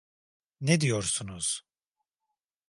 [0.61, 1.63] Ne diyorsunuz?